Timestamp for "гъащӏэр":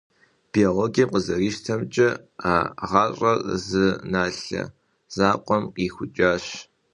2.89-3.39